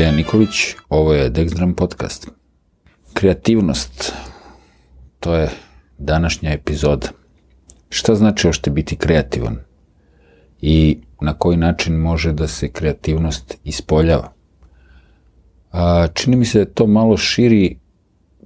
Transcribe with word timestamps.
Dejan 0.00 0.14
Nikolić, 0.14 0.74
ovo 0.88 1.14
je 1.14 1.30
Dexdram 1.30 1.74
podcast. 1.74 2.28
Kreativnost, 3.14 4.12
to 5.18 5.34
je 5.34 5.50
današnja 5.98 6.50
epizoda. 6.50 7.08
Šta 7.88 8.14
znači 8.14 8.48
ošte 8.48 8.70
biti 8.70 8.96
kreativan? 8.96 9.56
I 10.60 10.98
na 11.20 11.34
koji 11.34 11.56
način 11.56 11.94
može 11.96 12.32
da 12.32 12.46
se 12.48 12.68
kreativnost 12.68 13.58
ispoljava? 13.64 14.32
A, 15.72 16.06
čini 16.14 16.36
mi 16.36 16.44
se 16.44 16.58
da 16.58 16.72
to 16.72 16.86
malo 16.86 17.16
širi 17.16 17.78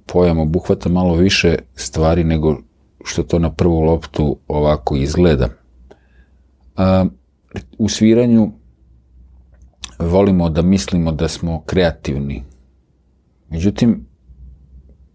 pojam, 0.05 0.39
obuhvata 0.39 0.89
malo 0.89 1.15
više 1.15 1.57
stvari 1.75 2.23
nego 2.23 2.57
što 3.05 3.23
to 3.23 3.39
na 3.39 3.51
prvu 3.51 3.79
loptu 3.79 4.37
ovako 4.47 4.95
izgleda. 4.95 5.49
A, 6.75 7.05
u 7.77 7.89
sviranju 7.89 8.51
volimo 9.99 10.49
da 10.49 10.61
mislimo 10.61 11.11
da 11.11 11.27
smo 11.27 11.61
kreativni. 11.65 12.43
Međutim, 13.49 14.05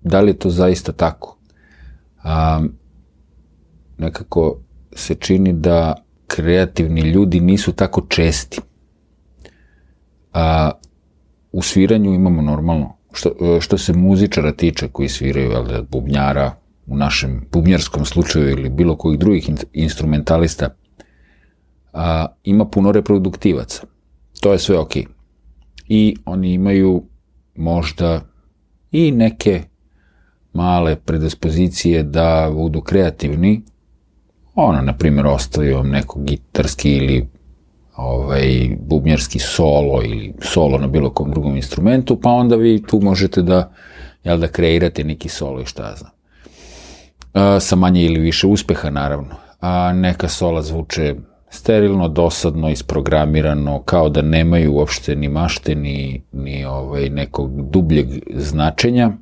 da 0.02 0.20
li 0.20 0.30
je 0.30 0.38
to 0.38 0.50
zaista 0.50 0.92
tako? 0.92 1.36
A, 2.22 2.62
nekako 3.98 4.58
se 4.92 5.14
čini 5.14 5.52
da 5.52 5.94
kreativni 6.26 7.00
ljudi 7.00 7.40
nisu 7.40 7.72
tako 7.72 8.06
česti. 8.08 8.60
A, 10.32 10.70
u 11.52 11.62
sviranju 11.62 12.14
imamo 12.14 12.42
normalno, 12.42 12.96
što, 13.12 13.30
što 13.60 13.78
se 13.78 13.92
muzičara 13.92 14.52
tiče 14.52 14.88
koji 14.88 15.08
sviraju, 15.08 15.50
jel 15.50 15.66
da, 15.66 15.82
bubnjara, 15.82 16.52
u 16.86 16.96
našem 16.96 17.46
bubnjarskom 17.52 18.04
slučaju 18.04 18.50
ili 18.50 18.68
bilo 18.68 18.96
kojih 18.96 19.18
drugih 19.18 19.50
instrumentalista, 19.72 20.68
a, 21.92 22.26
ima 22.44 22.64
puno 22.64 22.92
reproduktivaca. 22.92 23.82
To 24.40 24.52
je 24.52 24.58
sve 24.58 24.78
ok. 24.78 24.96
I 25.88 26.16
oni 26.24 26.52
imaju 26.52 27.02
možda 27.56 28.20
i 28.92 29.10
neke 29.10 29.62
male 30.52 30.96
predispozicije 30.96 32.02
da 32.02 32.50
budu 32.54 32.80
kreativni, 32.80 33.62
ono, 34.54 34.82
na 34.82 34.96
primjer, 34.96 35.26
ostavi 35.26 35.72
vam 35.72 35.88
neko 35.88 36.20
gitarski 36.20 36.92
ili 36.92 37.28
ovaj, 37.96 38.76
bubnjarski 38.80 39.38
solo 39.38 40.02
ili 40.02 40.34
solo 40.42 40.78
na 40.78 40.86
bilo 40.86 41.10
kom 41.10 41.30
drugom 41.30 41.56
instrumentu, 41.56 42.20
pa 42.20 42.30
onda 42.30 42.56
vi 42.56 42.82
tu 42.82 43.00
možete 43.00 43.42
da, 43.42 43.72
jel, 44.24 44.38
da 44.38 44.48
kreirate 44.48 45.04
neki 45.04 45.28
solo 45.28 45.60
i 45.60 45.66
šta 45.66 45.94
znam. 45.96 46.10
A, 47.34 47.60
sa 47.60 47.76
manje 47.76 48.02
ili 48.02 48.20
više 48.20 48.46
uspeha, 48.46 48.90
naravno. 48.90 49.34
A 49.60 49.92
neka 49.92 50.28
sola 50.28 50.62
zvuče 50.62 51.14
sterilno, 51.50 52.08
dosadno, 52.08 52.70
isprogramirano, 52.70 53.82
kao 53.82 54.08
da 54.08 54.22
nemaju 54.22 54.74
uopšte 54.74 55.16
ni 55.16 55.28
mašte, 55.28 55.74
ni, 55.74 56.22
ni 56.32 56.64
ovaj, 56.64 57.08
nekog 57.08 57.70
dubljeg 57.70 58.06
značenja, 58.34 59.12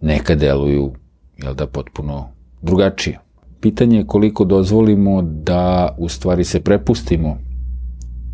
neka 0.00 0.34
deluju, 0.34 0.92
jel 1.36 1.54
da, 1.54 1.66
potpuno 1.66 2.28
drugačije. 2.62 3.18
Pitanje 3.60 3.98
je 3.98 4.06
koliko 4.06 4.44
dozvolimo 4.44 5.22
da 5.22 5.94
u 5.98 6.08
stvari 6.08 6.44
se 6.44 6.60
prepustimo 6.60 7.38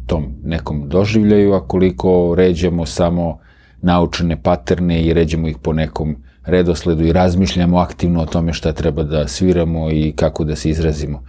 tom 0.06 0.24
nekom 0.44 0.88
doživljaju, 0.88 1.52
a 1.52 1.66
koliko 1.68 2.34
ređamo 2.36 2.86
samo 2.86 3.38
naučene 3.82 4.42
paterne 4.42 5.02
i 5.02 5.12
ređamo 5.12 5.48
ih 5.48 5.56
po 5.62 5.72
nekom 5.72 6.16
redosledu 6.44 7.04
i 7.04 7.12
razmišljamo 7.12 7.78
aktivno 7.78 8.22
o 8.22 8.26
tome 8.26 8.52
šta 8.52 8.72
treba 8.72 9.02
da 9.02 9.28
sviramo 9.28 9.90
i 9.90 10.12
kako 10.16 10.44
da 10.44 10.56
se 10.56 10.70
izrazimo. 10.70 11.22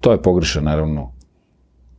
To 0.00 0.12
je 0.12 0.22
pogrešan, 0.22 0.64
naravno, 0.64 1.12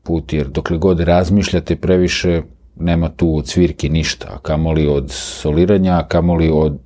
put, 0.04 0.34
jer 0.34 0.48
dokle 0.48 0.78
god 0.78 1.00
razmišljate 1.00 1.76
previše, 1.76 2.42
nema 2.76 3.10
tu 3.10 3.38
od 3.38 3.48
svirke 3.48 3.90
ništa, 3.90 4.28
a 4.34 4.40
kamoli 4.40 4.88
od 4.88 5.12
soliranja, 5.12 5.98
a 5.98 6.08
kamoli 6.08 6.50
od 6.54 6.80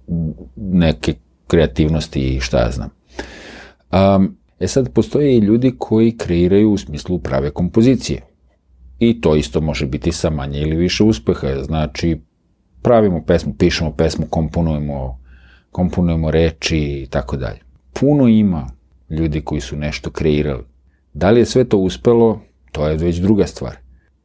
neke 0.56 1.14
kreativnosti 1.48 2.36
i 2.36 2.40
šta 2.40 2.60
ja 2.60 2.72
znam. 2.72 2.90
Um, 3.92 4.38
e 4.60 4.68
sad, 4.68 4.94
postoje 4.94 5.36
i 5.36 5.40
ljudi 5.40 5.76
koji 5.80 6.18
kreiraju 6.18 6.72
u 6.72 6.78
smislu 6.78 7.20
prave 7.20 7.52
kompozicije. 7.52 8.22
I 9.00 9.22
to 9.22 9.36
isto 9.36 9.62
može 9.62 9.86
biti 9.86 10.12
sa 10.12 10.30
manje 10.30 10.60
ili 10.60 10.76
više 10.76 11.04
uspeha. 11.04 11.48
Znači, 11.64 12.22
pravimo 12.82 13.24
pesmu, 13.26 13.54
pišemo 13.54 13.92
pesmu, 13.92 14.26
komponujemo, 14.30 15.20
komponujemo 15.72 16.32
reči 16.32 16.78
i 16.78 17.08
tako 17.10 17.38
dalje. 17.38 17.60
Puno 17.94 18.28
ima 18.28 18.68
ljudi 19.10 19.42
koji 19.42 19.62
su 19.62 19.76
nešto 19.76 20.10
kreirali. 20.10 20.64
Da 21.16 21.32
li 21.32 21.40
je 21.40 21.46
sve 21.46 21.64
to 21.64 21.78
uspelo, 21.78 22.40
to 22.72 22.88
je 22.88 22.98
već 22.98 23.18
druga 23.18 23.48
stvar. 23.48 23.76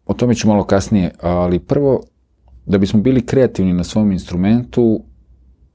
O 0.06 0.14
tome 0.14 0.34
ću 0.34 0.48
malo 0.48 0.64
kasnije, 0.64 1.10
ali 1.20 1.58
prvo, 1.58 2.02
da 2.66 2.78
bismo 2.78 3.00
bili 3.00 3.26
kreativni 3.26 3.72
na 3.72 3.84
svom 3.84 4.12
instrumentu, 4.12 5.02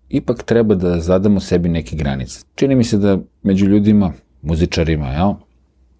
ipak 0.09 0.43
treba 0.43 0.75
da 0.75 0.99
zadamo 0.99 1.39
sebi 1.39 1.69
neke 1.69 1.95
granice. 1.95 2.39
Čini 2.55 2.75
mi 2.75 2.83
se 2.83 2.97
da 2.97 3.19
među 3.43 3.65
ljudima, 3.65 4.13
muzičarima, 4.41 5.07
jel, 5.07 5.33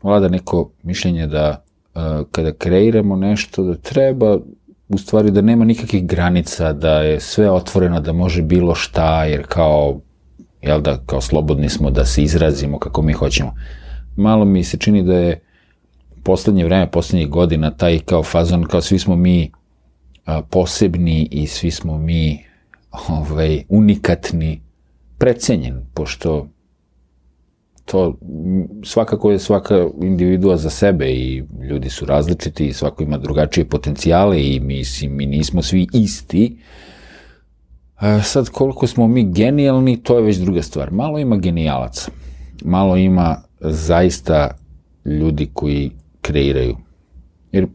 vlada 0.04 0.28
neko 0.28 0.70
mišljenje 0.84 1.28
da 1.28 1.64
uh, 1.96 2.02
kada 2.32 2.52
kreiramo 2.52 3.16
nešto, 3.16 3.64
da 3.64 3.76
treba 3.76 4.38
u 4.90 4.98
stvari 4.98 5.32
da 5.32 5.42
nema 5.42 5.66
nikakvih 5.66 6.06
granica, 6.06 6.74
da 6.74 7.02
je 7.02 7.20
sve 7.20 7.52
otvoreno, 7.52 8.00
da 8.00 8.14
može 8.14 8.42
bilo 8.42 8.76
šta, 8.76 9.26
jer 9.26 9.46
kao, 9.48 10.00
jel 10.62 10.82
da, 10.82 10.98
kao 11.06 11.22
slobodni 11.22 11.70
smo 11.70 11.92
da 11.92 12.06
se 12.06 12.24
izrazimo 12.24 12.80
kako 12.80 13.02
mi 13.02 13.14
hoćemo 13.14 13.54
malo 14.16 14.46
mi 14.46 14.64
se 14.64 14.78
čini 14.78 15.04
da 15.04 15.18
je 15.18 15.42
poslednje 16.24 16.66
vreme, 16.66 16.92
poslednjih 16.92 17.30
godina, 17.30 17.72
taj 17.72 18.00
kao 18.00 18.24
fazon, 18.24 18.64
kao 18.64 18.82
svi 18.82 19.00
smo 19.00 19.16
mi 19.16 19.52
a, 20.26 20.42
posebni 20.42 21.28
i 21.32 21.48
svi 21.48 21.72
smo 21.72 21.98
mi 21.98 22.46
ovaj, 23.10 23.64
unikatni, 23.70 24.62
precenjen, 25.18 25.86
pošto 25.94 26.48
to 27.86 28.18
svakako 28.84 29.32
je 29.32 29.40
svaka 29.40 29.88
individua 30.02 30.58
za 30.58 30.70
sebe 30.70 31.12
i 31.12 31.44
ljudi 31.70 31.90
su 31.90 32.06
različiti 32.06 32.68
i 32.68 32.74
svako 32.74 33.04
ima 33.04 33.18
drugačije 33.18 33.66
potencijale 33.66 34.44
i 34.44 34.60
mislim, 34.60 35.16
mi 35.16 35.26
nismo 35.26 35.62
svi 35.62 35.88
isti. 35.94 36.58
A 37.96 38.22
sad 38.22 38.50
koliko 38.50 38.88
smo 38.88 39.08
mi 39.08 39.32
genijalni, 39.32 40.04
to 40.04 40.18
je 40.18 40.24
već 40.24 40.38
druga 40.38 40.62
stvar. 40.62 40.92
Malo 40.92 41.20
ima 41.20 41.38
genijalaca, 41.38 42.12
malo 42.64 42.98
ima 42.98 43.42
zaista 43.70 44.50
ljudi 45.06 45.50
koji 45.54 45.92
kreiraju. 46.22 46.78
Jer 47.52 47.68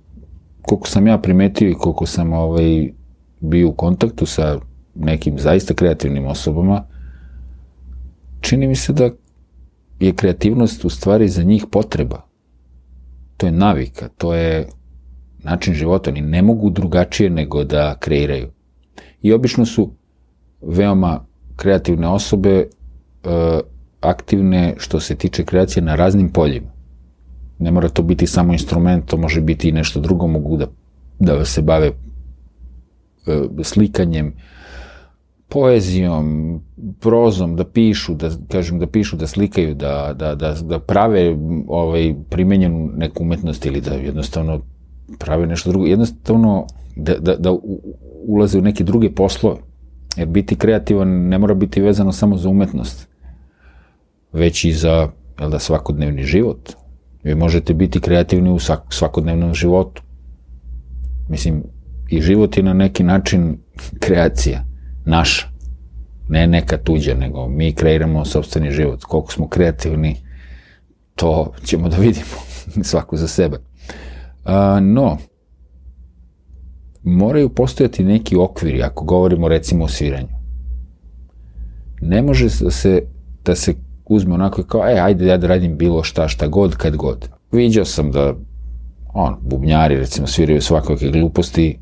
koliko 0.62 0.88
sam 0.88 1.06
ja 1.06 1.18
primetio 1.18 1.70
i 1.70 1.74
koliko 1.74 2.06
sam 2.06 2.32
ovaj, 2.32 2.92
bio 3.40 3.68
u 3.68 3.72
kontaktu 3.72 4.26
sa 4.26 4.58
nekim 4.94 5.38
zaista 5.38 5.74
kreativnim 5.74 6.26
osobama, 6.26 6.84
čini 8.40 8.66
mi 8.66 8.74
se 8.74 8.92
da 8.92 9.10
je 10.00 10.12
kreativnost 10.12 10.84
u 10.84 10.90
stvari 10.90 11.28
za 11.28 11.42
njih 11.42 11.66
potreba. 11.70 12.22
To 13.36 13.46
je 13.46 13.52
navika, 13.52 14.08
to 14.08 14.34
je 14.34 14.68
način 15.42 15.74
života. 15.74 16.10
Oni 16.10 16.20
ne 16.20 16.42
mogu 16.42 16.70
drugačije 16.70 17.30
nego 17.30 17.64
da 17.64 17.96
kreiraju. 17.98 18.48
I 19.22 19.32
obično 19.32 19.66
su 19.66 19.90
veoma 20.60 21.24
kreativne 21.56 22.08
osobe 22.08 22.66
uh, 23.24 23.30
aktivne 24.00 24.74
što 24.78 25.00
se 25.00 25.14
tiče 25.14 25.44
kreacije 25.44 25.82
na 25.82 25.94
raznim 25.94 26.28
poljima. 26.28 26.70
Ne 27.58 27.70
mora 27.70 27.88
to 27.88 28.02
biti 28.02 28.26
samo 28.26 28.52
instrument, 28.52 29.04
to 29.04 29.16
može 29.16 29.40
biti 29.40 29.68
i 29.68 29.72
nešto 29.72 30.00
drugo, 30.00 30.26
mogu 30.26 30.56
da, 30.56 30.66
da 31.18 31.44
se 31.44 31.62
bave 31.62 31.86
e, 31.86 31.92
slikanjem, 33.62 34.34
poezijom, 35.48 36.60
prozom, 37.00 37.56
da 37.56 37.64
pišu, 37.64 38.14
da 38.14 38.30
kažem 38.48 38.78
da 38.78 38.86
pišu, 38.86 39.16
da 39.16 39.26
slikaju, 39.26 39.74
da, 39.74 40.14
da, 40.18 40.34
da, 40.34 40.54
da 40.62 40.78
prave 40.78 41.36
ovaj 41.68 42.14
primenjenu 42.30 42.90
neku 42.96 43.22
umetnost 43.22 43.66
ili 43.66 43.80
da 43.80 43.94
jednostavno 43.94 44.60
prave 45.18 45.46
nešto 45.46 45.70
drugo, 45.70 45.86
jednostavno 45.86 46.66
da, 46.96 47.18
da, 47.18 47.36
da 47.36 47.56
ulaze 48.26 48.58
u 48.58 48.62
neke 48.62 48.84
druge 48.84 49.10
poslove. 49.10 49.56
Jer 50.16 50.28
biti 50.28 50.56
kreativan 50.56 51.08
ne 51.08 51.38
mora 51.38 51.54
biti 51.54 51.80
vezano 51.80 52.12
samo 52.12 52.36
za 52.36 52.48
umetnost 52.48 53.09
već 54.32 54.64
i 54.64 54.72
za 54.72 55.08
da, 55.50 55.58
svakodnevni 55.58 56.24
život. 56.24 56.72
Vi 57.22 57.34
možete 57.34 57.74
biti 57.74 58.00
kreativni 58.00 58.50
u 58.50 58.58
svakodnevnom 58.90 59.54
životu. 59.54 60.02
Mislim, 61.28 61.62
i 62.08 62.20
život 62.20 62.56
je 62.56 62.62
na 62.62 62.72
neki 62.72 63.02
način 63.02 63.58
kreacija, 64.04 64.64
naša. 65.04 65.46
Ne 66.28 66.46
neka 66.46 66.76
tuđa, 66.76 67.14
nego 67.14 67.48
mi 67.48 67.72
kreiramo 67.72 68.24
sobstveni 68.24 68.70
život. 68.70 69.04
Koliko 69.04 69.32
smo 69.32 69.48
kreativni, 69.48 70.16
to 71.14 71.52
ćemo 71.64 71.88
da 71.88 71.96
vidimo, 71.96 72.36
svako 72.90 73.16
za 73.16 73.28
sebe. 73.28 73.58
A, 74.44 74.80
no, 74.80 75.18
moraju 77.02 77.48
postojati 77.48 78.04
neki 78.04 78.36
okviri, 78.36 78.82
ako 78.82 79.04
govorimo 79.04 79.48
recimo 79.48 79.84
o 79.84 79.88
sviranju. 79.88 80.40
Ne 82.00 82.22
može 82.22 82.44
da 82.60 82.70
se, 82.70 83.02
da 83.44 83.54
se 83.54 83.74
uzme 84.10 84.34
onako 84.34 84.62
kao, 84.62 84.88
e, 84.88 84.98
ajde 85.00 85.26
ja 85.26 85.36
da 85.36 85.46
radim 85.46 85.76
bilo 85.76 86.02
šta, 86.02 86.28
šta 86.28 86.46
god, 86.48 86.76
kad 86.76 86.96
god. 86.96 87.28
Viđao 87.52 87.84
sam 87.84 88.10
da 88.10 88.34
on, 89.14 89.36
bubnjari 89.40 89.96
recimo 89.96 90.26
sviraju 90.26 90.62
svakakve 90.62 91.10
gluposti 91.10 91.78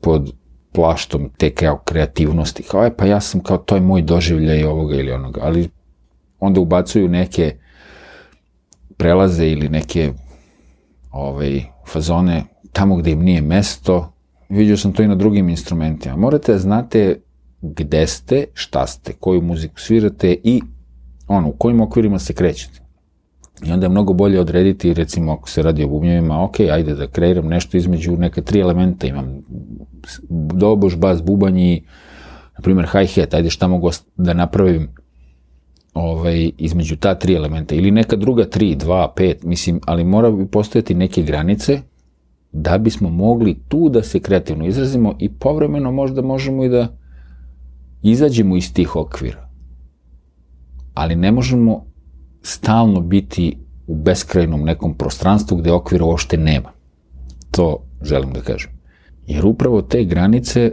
pod 0.00 0.32
plaštom 0.72 1.30
te 1.38 1.50
kao 1.50 1.78
kreativnosti, 1.84 2.62
kao 2.62 2.84
je 2.84 2.96
pa 2.96 3.06
ja 3.06 3.20
sam 3.20 3.42
kao 3.42 3.58
to 3.58 3.74
je 3.74 3.80
moj 3.80 4.02
doživljaj 4.02 4.64
ovoga 4.64 4.94
ili 4.94 5.12
onoga, 5.12 5.40
ali 5.44 5.68
onda 6.38 6.60
ubacuju 6.60 7.08
neke 7.08 7.56
prelaze 8.96 9.48
ili 9.48 9.68
neke 9.68 10.12
ovaj, 11.10 11.62
fazone 11.88 12.44
tamo 12.72 12.96
gde 12.96 13.10
im 13.10 13.22
nije 13.22 13.40
mesto, 13.40 14.12
vidio 14.48 14.76
sam 14.76 14.92
to 14.92 15.02
i 15.02 15.08
na 15.08 15.14
drugim 15.14 15.48
instrumentima. 15.48 16.16
Morate 16.16 16.52
da 16.52 16.58
znate 16.58 17.20
gde 17.62 18.06
ste, 18.06 18.44
šta 18.54 18.86
ste, 18.86 19.12
koju 19.12 19.42
muziku 19.42 19.80
svirate 19.80 20.36
i 20.44 20.62
ono, 21.30 21.48
u 21.48 21.52
kojim 21.52 21.80
okvirima 21.80 22.18
se 22.18 22.34
krećete. 22.34 22.80
I 23.66 23.72
onda 23.72 23.86
je 23.86 23.90
mnogo 23.90 24.12
bolje 24.12 24.40
odrediti, 24.40 24.94
recimo, 24.94 25.32
ako 25.32 25.48
se 25.48 25.62
radi 25.62 25.84
o 25.84 25.88
bubnjevima, 25.88 26.44
ok, 26.44 26.60
ajde 26.60 26.94
da 26.94 27.06
kreiram 27.06 27.46
nešto 27.46 27.76
između 27.76 28.16
neka 28.16 28.42
tri 28.42 28.60
elementa, 28.60 29.06
imam 29.06 29.42
doboš, 30.54 30.96
bas, 30.96 31.22
bubanj 31.22 31.58
i, 31.58 31.82
na 32.56 32.62
primjer, 32.62 32.86
hi-hat, 32.92 33.34
ajde 33.34 33.50
šta 33.50 33.68
mogu 33.68 33.90
da 34.16 34.34
napravim 34.34 34.88
ovaj, 35.94 36.50
između 36.58 36.96
ta 36.96 37.14
tri 37.14 37.34
elementa, 37.34 37.74
ili 37.74 37.90
neka 37.90 38.16
druga 38.16 38.44
tri, 38.44 38.74
dva, 38.74 39.12
pet, 39.16 39.42
mislim, 39.42 39.80
ali 39.86 40.04
mora 40.04 40.30
bi 40.30 40.46
postojati 40.46 40.94
neke 40.94 41.22
granice 41.22 41.80
da 42.52 42.78
bismo 42.78 43.08
mogli 43.08 43.58
tu 43.68 43.88
da 43.88 44.02
se 44.02 44.20
kreativno 44.20 44.66
izrazimo 44.66 45.14
i 45.18 45.28
povremeno 45.28 45.92
možda 45.92 46.22
možemo 46.22 46.64
i 46.64 46.68
da 46.68 46.88
izađemo 48.02 48.56
iz 48.56 48.72
tih 48.74 48.96
okvira. 48.96 49.49
Ali 50.94 51.16
ne 51.16 51.32
možemo 51.32 51.84
stalno 52.42 53.00
biti 53.00 53.58
u 53.86 53.94
beskrajnom 53.94 54.60
nekom 54.60 54.94
prostranstvu 54.94 55.56
gde 55.56 55.72
okvira 55.72 56.04
uopšte 56.04 56.36
nema. 56.36 56.72
To 57.50 57.82
želim 58.02 58.32
da 58.32 58.40
kažem. 58.40 58.70
Jer 59.26 59.46
upravo 59.46 59.82
te 59.82 60.04
granice 60.04 60.72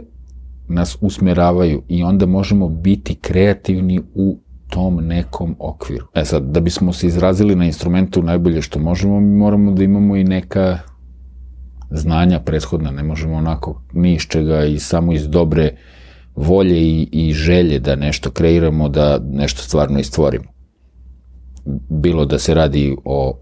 nas 0.68 0.98
usmeravaju 1.00 1.82
i 1.88 2.02
onda 2.02 2.26
možemo 2.26 2.68
biti 2.68 3.14
kreativni 3.14 4.00
u 4.14 4.38
tom 4.68 5.06
nekom 5.06 5.56
okviru. 5.58 6.06
E 6.14 6.24
sad, 6.24 6.42
da 6.42 6.60
bismo 6.60 6.92
se 6.92 7.06
izrazili 7.06 7.54
na 7.54 7.64
instrumentu 7.64 8.22
najbolje 8.22 8.62
što 8.62 8.78
možemo, 8.78 9.20
mi 9.20 9.36
moramo 9.36 9.72
da 9.72 9.84
imamo 9.84 10.16
i 10.16 10.24
neka 10.24 10.78
znanja 11.90 12.40
prethodna, 12.40 12.90
ne 12.90 13.02
možemo 13.02 13.34
onako 13.34 13.82
ni 13.92 14.14
iz 14.14 14.22
čega 14.22 14.64
i 14.64 14.78
samo 14.78 15.12
iz 15.12 15.28
dobre 15.28 15.76
volje 16.38 16.80
i, 16.80 17.08
i 17.12 17.32
želje 17.32 17.78
da 17.78 17.96
nešto 17.96 18.30
kreiramo, 18.30 18.88
da 18.88 19.20
nešto 19.32 19.62
stvarno 19.62 19.98
istvorimo. 19.98 20.44
Bilo 21.88 22.24
da 22.24 22.38
se 22.38 22.54
radi 22.54 22.96
o 23.04 23.38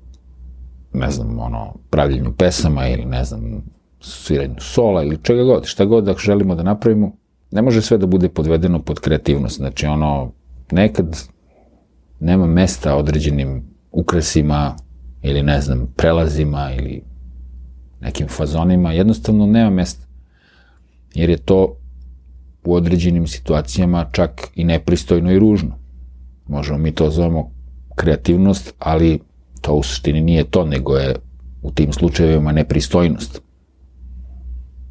ne 0.92 1.10
znam, 1.10 1.38
ono, 1.38 1.74
pravljenju 1.90 2.32
pesama 2.38 2.88
ili 2.88 3.04
ne 3.04 3.24
znam, 3.24 3.62
sviranju 4.00 4.54
sola 4.58 5.02
ili 5.02 5.18
čega 5.22 5.42
god, 5.42 5.64
šta 5.64 5.84
god 5.84 6.04
da 6.04 6.14
želimo 6.24 6.54
da 6.54 6.62
napravimo, 6.62 7.12
ne 7.50 7.62
može 7.62 7.82
sve 7.82 7.98
da 7.98 8.06
bude 8.06 8.28
podvedeno 8.28 8.82
pod 8.82 9.00
kreativnost. 9.00 9.56
Znači, 9.56 9.86
ono, 9.86 10.32
nekad 10.70 11.16
nema 12.20 12.46
mesta 12.46 12.96
određenim 12.96 13.62
ukresima 13.92 14.76
ili 15.22 15.42
ne 15.42 15.60
znam, 15.60 15.92
prelazima 15.96 16.70
ili 16.78 17.02
nekim 18.00 18.28
fazonima, 18.28 18.92
jednostavno 18.92 19.46
nema 19.46 19.70
mesta. 19.70 20.06
Jer 21.14 21.30
je 21.30 21.36
to 21.36 21.76
u 22.66 22.74
određenim 22.74 23.26
situacijama 23.26 24.06
čak 24.12 24.48
i 24.54 24.64
nepristojno 24.64 25.32
i 25.32 25.38
ružno. 25.38 25.78
Možemo 26.48 26.78
mi 26.78 26.92
to 26.92 27.10
zovemo 27.10 27.50
kreativnost, 27.94 28.74
ali 28.78 29.20
to 29.60 29.74
u 29.74 29.82
suštini 29.82 30.20
nije 30.20 30.44
to, 30.44 30.64
nego 30.64 30.96
je 30.96 31.16
u 31.62 31.70
tim 31.70 31.92
slučajevima 31.92 32.52
nepristojnost. 32.52 33.42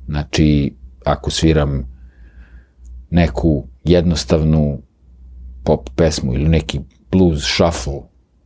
Znači, 0.08 0.76
ako 1.06 1.32
sviram 1.32 1.96
neku 3.10 3.68
jednostavnu 3.84 4.82
pop 5.64 5.90
pesmu 5.96 6.34
ili 6.34 6.50
neki 6.50 6.80
blues 7.12 7.44
shuffle 7.44 8.02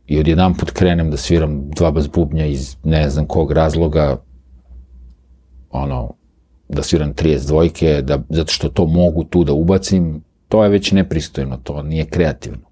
i 0.06 0.18
odjedan 0.18 0.54
put 0.54 0.70
krenem 0.70 1.10
da 1.10 1.16
sviram 1.16 1.70
dva 1.70 1.90
bas 1.90 2.10
bubnja 2.10 2.46
iz 2.46 2.76
ne 2.84 3.10
znam 3.10 3.26
kog 3.26 3.52
razloga, 3.52 4.22
ono, 5.70 6.19
da 6.72 6.82
sviram 6.82 7.14
32-ke, 7.14 8.02
da, 8.02 8.18
zato 8.28 8.52
što 8.52 8.68
to 8.68 8.86
mogu 8.86 9.24
tu 9.24 9.44
da 9.44 9.52
ubacim, 9.52 10.22
to 10.48 10.64
je 10.64 10.70
već 10.70 10.92
nepristojno, 10.92 11.56
to 11.62 11.82
nije 11.82 12.04
kreativno. 12.04 12.70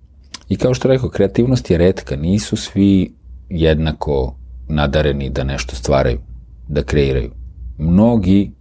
I 0.49 0.57
kao 0.57 0.75
što 0.75 0.89
rekao, 0.89 1.09
kreativnost 1.09 1.71
je 1.71 1.79
redka, 1.79 2.17
nisu 2.17 2.57
svi 2.57 3.15
jednako 3.49 4.35
nadareni 4.69 5.31
da 5.31 5.45
nešto 5.45 5.77
stvaraju, 5.77 6.19
da 6.69 6.83
kreiraju. 6.83 7.31
Mnogi 7.79 8.53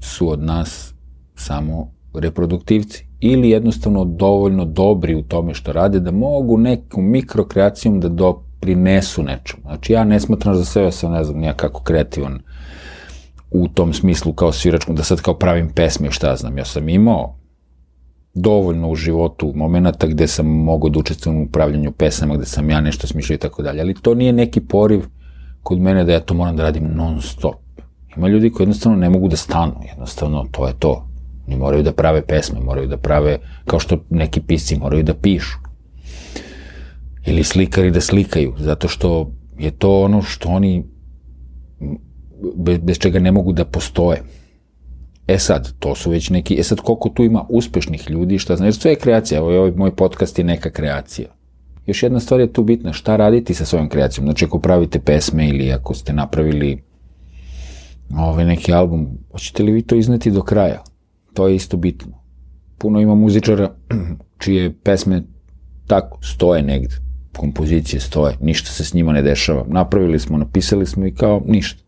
su 0.00 0.30
od 0.30 0.42
nas 0.42 0.94
samo 1.34 1.92
reproduktivci 2.14 3.06
ili 3.20 3.50
jednostavno 3.50 4.04
dovoljno 4.04 4.64
dobri 4.64 5.14
u 5.14 5.22
tome 5.22 5.54
što 5.54 5.72
rade 5.72 6.00
da 6.00 6.10
mogu 6.10 6.58
nekom 6.58 7.10
mikrokreacijom 7.10 8.00
da 8.00 8.08
doprinesu 8.08 9.22
nečemu. 9.22 9.62
Znači 9.62 9.92
ja 9.92 10.04
ne 10.04 10.20
smatram 10.20 10.54
za 10.54 10.64
sebe, 10.64 10.92
sam 10.92 11.12
ne 11.12 11.24
znam 11.24 11.38
nijakako 11.38 11.82
kreativan 11.82 12.40
u 13.54 13.68
tom 13.68 13.92
smislu 13.92 14.32
kao 14.32 14.52
sviračkom, 14.52 14.96
da 14.96 15.02
sad 15.02 15.20
kao 15.20 15.34
pravim 15.38 15.70
pesme 15.74 16.10
šta 16.10 16.36
znam. 16.36 16.58
Ja 16.58 16.64
sam 16.64 16.88
imao 16.88 17.38
dovoljno 18.34 18.90
u 18.90 18.94
životu 18.94 19.52
momenta 19.54 20.06
gde 20.06 20.26
sam 20.26 20.46
mogao 20.46 20.90
da 20.90 20.98
učestvujem 20.98 21.40
u 21.40 21.44
upravljanju 21.44 21.92
pesama, 21.92 22.36
gde 22.36 22.46
sam 22.46 22.70
ja 22.70 22.80
nešto 22.80 23.06
smišljao 23.06 23.34
i 23.34 23.38
tako 23.38 23.62
dalje, 23.62 23.80
ali 23.80 23.94
to 23.94 24.14
nije 24.14 24.32
neki 24.32 24.60
poriv 24.60 25.04
kod 25.62 25.80
mene 25.80 26.04
da 26.04 26.12
ja 26.12 26.20
to 26.20 26.34
moram 26.34 26.56
da 26.56 26.62
radim 26.62 26.90
non 26.94 27.22
stop. 27.22 27.54
Ima 28.16 28.28
ljudi 28.28 28.50
koji 28.50 28.64
jednostavno 28.64 28.98
ne 28.98 29.10
mogu 29.10 29.28
da 29.28 29.36
stanu, 29.36 29.74
jednostavno 29.88 30.46
to 30.50 30.66
je 30.66 30.74
to. 30.78 31.08
Oni 31.46 31.56
moraju 31.56 31.82
da 31.82 31.92
prave 31.92 32.26
pesme, 32.26 32.60
moraju 32.60 32.88
da 32.88 32.96
prave, 32.96 33.38
kao 33.64 33.80
što 33.80 33.98
neki 34.10 34.40
pisci 34.40 34.78
moraju 34.78 35.02
da 35.02 35.14
pišu. 35.14 35.58
Ili 37.26 37.44
slikari 37.44 37.90
da 37.90 38.00
slikaju, 38.00 38.54
zato 38.58 38.88
što 38.88 39.32
je 39.58 39.70
to 39.70 40.02
ono 40.02 40.22
što 40.22 40.48
oni 40.48 40.84
bez, 42.54 42.78
bez 42.78 42.98
čega 42.98 43.18
ne 43.18 43.32
mogu 43.32 43.52
da 43.52 43.64
postoje. 43.64 44.22
E 45.26 45.38
sad, 45.38 45.72
to 45.78 45.94
su 45.94 46.10
već 46.10 46.30
neki, 46.30 46.60
e 46.60 46.62
sad 46.62 46.80
koliko 46.80 47.08
tu 47.08 47.24
ima 47.24 47.44
uspešnih 47.48 48.10
ljudi, 48.10 48.38
šta 48.38 48.56
jer 48.64 48.74
sve 48.74 48.90
je 48.90 48.96
kreacija, 48.96 49.42
ovo 49.42 49.50
je 49.50 49.58
ovaj 49.58 49.72
moj 49.76 49.96
podcast 49.96 50.38
je 50.38 50.44
neka 50.44 50.70
kreacija. 50.70 51.28
Još 51.86 52.02
jedna 52.02 52.20
stvar 52.20 52.40
je 52.40 52.52
tu 52.52 52.62
bitna, 52.62 52.92
šta 52.92 53.16
raditi 53.16 53.54
sa 53.54 53.64
svojom 53.64 53.88
kreacijom, 53.88 54.26
znači 54.26 54.44
ako 54.44 54.58
pravite 54.58 55.00
pesme 55.00 55.48
ili 55.48 55.72
ako 55.72 55.94
ste 55.94 56.12
napravili 56.12 56.82
ovaj 58.16 58.44
neki 58.44 58.72
album, 58.72 59.08
hoćete 59.32 59.62
li 59.62 59.72
vi 59.72 59.82
to 59.82 59.94
izneti 59.94 60.30
do 60.30 60.42
kraja? 60.42 60.82
To 61.34 61.48
je 61.48 61.56
isto 61.56 61.76
bitno. 61.76 62.12
Puno 62.78 63.00
ima 63.00 63.14
muzičara 63.14 63.74
čije 64.42 64.72
pesme 64.82 65.22
tako 65.86 66.18
stoje 66.22 66.62
negde, 66.62 66.94
kompozicije 67.36 68.00
stoje, 68.00 68.36
ništa 68.40 68.70
se 68.70 68.84
s 68.84 68.94
njima 68.94 69.12
ne 69.12 69.22
dešava. 69.22 69.64
Napravili 69.68 70.18
smo, 70.18 70.38
napisali 70.38 70.86
smo 70.86 71.06
i 71.06 71.14
kao 71.14 71.42
ništa. 71.46 71.83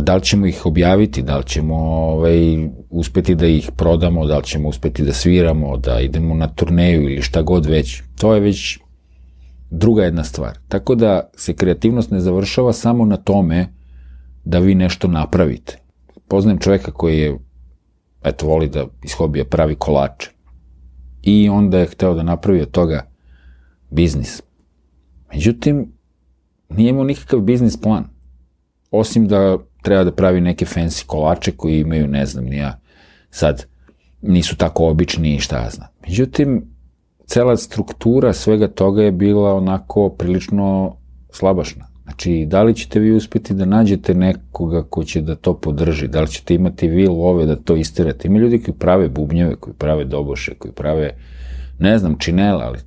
Da 0.00 0.14
li 0.14 0.22
ćemo 0.22 0.46
ih 0.46 0.66
objaviti, 0.66 1.22
da 1.22 1.36
li 1.36 1.44
ćemo 1.44 1.74
ovaj, 1.76 2.68
uspeti 2.90 3.34
da 3.34 3.46
ih 3.46 3.70
prodamo, 3.76 4.26
da 4.26 4.38
li 4.38 4.44
ćemo 4.44 4.68
uspeti 4.68 5.04
da 5.04 5.12
sviramo, 5.12 5.76
da 5.76 6.00
idemo 6.00 6.34
na 6.34 6.48
turneju 6.48 7.02
ili 7.02 7.22
šta 7.22 7.42
god 7.42 7.66
već. 7.66 8.02
To 8.20 8.34
je 8.34 8.40
već 8.40 8.78
druga 9.70 10.04
jedna 10.04 10.24
stvar. 10.24 10.58
Tako 10.68 10.94
da 10.94 11.30
se 11.36 11.54
kreativnost 11.54 12.10
ne 12.10 12.20
završava 12.20 12.72
samo 12.72 13.04
na 13.04 13.16
tome 13.16 13.68
da 14.44 14.58
vi 14.58 14.74
nešto 14.74 15.08
napravite. 15.08 15.78
Poznajem 16.28 16.58
čoveka 16.58 16.92
koji 16.92 17.18
je, 17.18 17.38
eto, 18.24 18.46
voli 18.46 18.68
da 18.68 18.86
iz 19.04 19.12
hobija 19.12 19.44
pravi 19.44 19.74
kolače. 19.74 20.30
I 21.22 21.48
onda 21.48 21.78
je 21.78 21.86
hteo 21.86 22.14
da 22.14 22.22
napravi 22.22 22.60
od 22.60 22.70
toga 22.70 23.10
biznis. 23.90 24.42
Međutim, 25.32 25.92
nije 26.70 26.90
imao 26.90 27.04
nikakav 27.04 27.40
biznis 27.40 27.80
plan 27.80 28.19
osim 28.90 29.28
da 29.28 29.58
treba 29.82 30.04
da 30.04 30.12
pravi 30.12 30.40
neke 30.40 30.64
fancy 30.64 31.06
kolače 31.06 31.52
koji 31.52 31.80
imaju, 31.80 32.06
ne 32.06 32.26
znam, 32.26 32.44
nija 32.44 32.78
sad 33.30 33.66
nisu 34.22 34.56
tako 34.56 34.88
obični 34.88 35.34
i 35.34 35.40
šta 35.40 35.62
ja 35.62 35.70
znam. 35.70 35.88
Međutim, 36.02 36.64
cela 37.26 37.56
struktura 37.56 38.32
svega 38.32 38.68
toga 38.68 39.02
je 39.02 39.12
bila 39.12 39.54
onako 39.54 40.08
prilično 40.08 40.96
slabašna. 41.30 41.90
Znači, 42.02 42.46
da 42.46 42.62
li 42.62 42.74
ćete 42.74 43.00
vi 43.00 43.12
uspeti 43.12 43.54
da 43.54 43.64
nađete 43.64 44.14
nekoga 44.14 44.82
ko 44.82 45.04
će 45.04 45.20
da 45.20 45.34
to 45.34 45.54
podrži, 45.54 46.08
da 46.08 46.20
li 46.20 46.28
ćete 46.28 46.54
imati 46.54 46.88
vi 46.88 47.06
love 47.06 47.46
da 47.46 47.56
to 47.56 47.76
istirate. 47.76 48.28
Ima 48.28 48.38
ljudi 48.38 48.62
koji 48.62 48.74
prave 48.74 49.08
bubnjeve, 49.08 49.56
koji 49.56 49.74
prave 49.74 50.04
doboše, 50.04 50.54
koji 50.54 50.72
prave, 50.72 51.10
ne 51.78 51.98
znam, 51.98 52.18
činela, 52.18 52.64
ali 52.64 52.78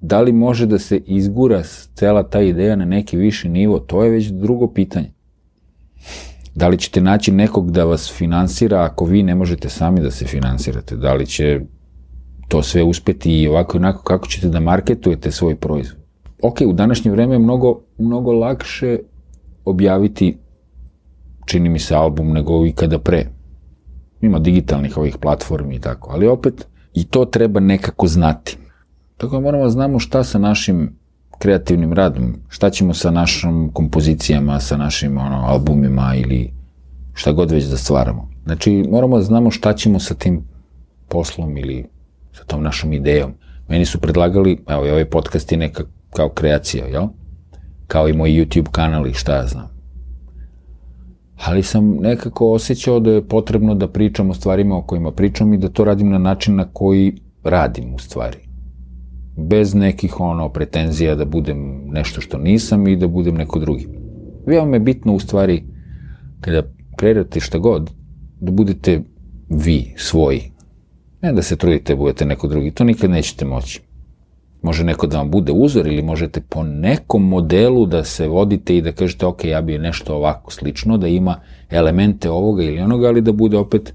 da 0.00 0.20
li 0.20 0.32
može 0.32 0.66
da 0.66 0.78
se 0.78 0.96
izgura 1.06 1.62
cela 1.94 2.22
ta 2.22 2.40
ideja 2.40 2.76
na 2.76 2.84
neki 2.84 3.16
viši 3.16 3.48
nivo, 3.48 3.78
to 3.78 4.04
je 4.04 4.10
već 4.10 4.26
drugo 4.26 4.72
pitanje. 4.72 5.12
Da 6.54 6.68
li 6.68 6.78
ćete 6.78 7.00
naći 7.00 7.32
nekog 7.32 7.70
da 7.70 7.84
vas 7.84 8.12
finansira 8.12 8.84
ako 8.84 9.04
vi 9.04 9.22
ne 9.22 9.34
možete 9.34 9.68
sami 9.68 10.00
da 10.00 10.10
se 10.10 10.26
finansirate? 10.26 10.96
Da 10.96 11.14
li 11.14 11.26
će 11.26 11.60
to 12.48 12.62
sve 12.62 12.82
uspeti 12.82 13.42
i 13.42 13.48
ovako 13.48 13.76
i 13.76 13.80
onako 13.80 14.02
kako 14.02 14.26
ćete 14.26 14.48
da 14.48 14.60
marketujete 14.60 15.30
svoj 15.30 15.56
proizvod? 15.56 16.02
Ok, 16.42 16.60
u 16.66 16.72
današnje 16.72 17.10
vreme 17.10 17.34
je 17.34 17.38
mnogo, 17.38 17.80
mnogo 17.98 18.32
lakše 18.32 18.98
objaviti, 19.64 20.38
čini 21.46 21.68
mi 21.68 21.78
se, 21.78 21.94
album 21.94 22.32
nego 22.32 22.66
ikada 22.66 22.98
pre. 22.98 23.26
Ima 24.20 24.38
digitalnih 24.38 24.96
ovih 24.96 25.16
platformi 25.20 25.74
i 25.74 25.80
tako, 25.80 26.10
ali 26.12 26.26
opet 26.26 26.66
i 26.94 27.04
to 27.04 27.24
treba 27.24 27.60
nekako 27.60 28.06
znati. 28.06 28.58
Tako 29.16 29.36
da 29.36 29.40
moramo 29.40 29.64
da 29.64 29.70
znamo 29.70 29.98
šta 29.98 30.24
sa 30.24 30.38
našim 30.38 30.96
kreativnim 31.42 31.92
radom, 31.92 32.34
šta 32.48 32.70
ćemo 32.70 32.94
sa 32.94 33.10
našim 33.10 33.70
kompozicijama, 33.72 34.60
sa 34.60 34.76
našim 34.76 35.18
ono, 35.18 35.36
albumima 35.46 36.14
ili 36.16 36.52
šta 37.14 37.32
god 37.32 37.50
već 37.50 37.64
da 37.64 37.76
stvaramo. 37.76 38.28
Znači, 38.44 38.84
moramo 38.90 39.16
da 39.16 39.22
znamo 39.22 39.50
šta 39.50 39.72
ćemo 39.74 39.98
sa 39.98 40.14
tim 40.14 40.42
poslom 41.08 41.56
ili 41.56 41.84
sa 42.32 42.44
tom 42.44 42.62
našom 42.62 42.92
idejom. 42.92 43.34
Meni 43.68 43.84
su 43.84 44.00
predlagali, 44.00 44.58
evo 44.68 44.86
i 44.86 44.90
ovaj 44.90 45.04
podcast 45.10 45.52
je 45.52 45.58
neka 45.58 45.84
kao 46.10 46.28
kreacija, 46.28 46.86
jel? 46.86 47.08
Kao 47.86 48.08
i 48.08 48.12
moj 48.12 48.30
YouTube 48.30 48.70
kanal 48.70 49.06
i 49.06 49.14
šta 49.14 49.36
ja 49.36 49.46
znam. 49.46 49.68
Ali 51.44 51.62
sam 51.62 51.96
nekako 52.00 52.52
osjećao 52.52 53.00
da 53.00 53.10
je 53.10 53.28
potrebno 53.28 53.74
da 53.74 53.88
pričam 53.88 54.30
o 54.30 54.34
stvarima 54.34 54.76
o 54.76 54.82
kojima 54.82 55.12
pričam 55.12 55.54
i 55.54 55.58
da 55.58 55.68
to 55.68 55.84
radim 55.84 56.10
na 56.10 56.18
način 56.18 56.56
na 56.56 56.68
koji 56.72 57.16
radim 57.44 57.94
u 57.94 57.98
stvari. 57.98 58.51
Bez 59.36 59.74
nekih 59.74 60.20
ono 60.20 60.48
pretenzija 60.48 61.14
da 61.14 61.24
budem 61.24 61.82
nešto 61.86 62.20
što 62.20 62.38
nisam 62.38 62.88
i 62.88 62.96
da 62.96 63.08
budem 63.08 63.34
neko 63.34 63.58
drugi. 63.58 63.88
Veoma 64.46 64.76
je 64.76 64.80
bitno 64.80 65.14
u 65.14 65.18
stvari 65.18 65.64
kada 66.40 66.62
kreirate 66.96 67.40
šta 67.40 67.58
god, 67.58 67.90
da 68.40 68.52
budete 68.52 69.02
vi, 69.48 69.94
svoji, 69.96 70.52
Ne 71.22 71.32
da 71.32 71.42
se 71.42 71.56
trudite 71.56 71.92
da 71.92 71.98
budete 71.98 72.24
neko 72.24 72.48
drugi, 72.48 72.70
to 72.70 72.84
nikad 72.84 73.10
nećete 73.10 73.44
moći. 73.44 73.80
Može 74.62 74.84
neko 74.84 75.06
da 75.06 75.18
vam 75.18 75.30
bude 75.30 75.52
uzor 75.52 75.86
ili 75.86 76.02
možete 76.02 76.40
po 76.40 76.62
nekom 76.62 77.28
modelu 77.28 77.86
da 77.86 78.04
se 78.04 78.28
vodite 78.28 78.76
i 78.76 78.82
da 78.82 78.92
kažete 78.92 79.26
ok, 79.26 79.44
ja 79.44 79.60
bi 79.60 79.78
nešto 79.78 80.16
ovako 80.16 80.52
slično, 80.52 80.98
da 80.98 81.08
ima 81.08 81.40
elemente 81.70 82.30
ovoga 82.30 82.62
ili 82.62 82.80
onoga, 82.80 83.08
ali 83.08 83.20
da 83.20 83.32
bude 83.32 83.56
opet 83.56 83.94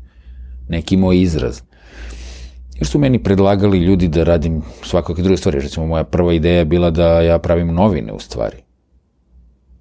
neki 0.69 0.97
moj 0.97 1.21
izraz. 1.21 1.61
Jer 2.77 2.87
su 2.87 2.99
meni 2.99 3.23
predlagali 3.23 3.79
ljudi 3.79 4.07
da 4.07 4.23
radim 4.23 4.61
svakakve 4.83 5.23
druge 5.23 5.37
stvari. 5.37 5.59
Recimo, 5.59 5.85
moja 5.85 6.03
prva 6.03 6.33
ideja 6.33 6.57
je 6.57 6.65
bila 6.65 6.89
da 6.89 7.21
ja 7.21 7.39
pravim 7.39 7.73
novine 7.73 8.13
u 8.13 8.19
stvari. 8.19 8.57